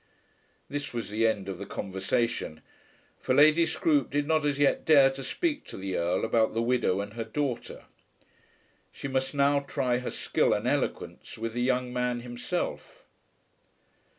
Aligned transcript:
This 0.67 0.95
was 0.95 1.11
the 1.11 1.27
end 1.27 1.47
of 1.47 1.59
the 1.59 1.65
conversation, 1.67 2.63
for 3.19 3.35
Lady 3.35 3.67
Scroope 3.67 4.09
did 4.09 4.27
not 4.27 4.47
as 4.47 4.57
yet 4.57 4.83
dare 4.83 5.11
to 5.11 5.23
speak 5.23 5.63
to 5.65 5.77
the 5.77 5.95
Earl 5.95 6.25
about 6.25 6.55
the 6.55 6.61
widow 6.63 7.01
and 7.01 7.13
her 7.13 7.23
daughter. 7.23 7.83
She 8.91 9.07
must 9.07 9.35
now 9.35 9.59
try 9.59 9.99
her 9.99 10.09
skill 10.09 10.53
and 10.53 10.67
eloquence 10.67 11.37
with 11.37 11.53
the 11.53 11.61
young 11.61 11.93
man 11.93 12.21
himself. 12.21 13.03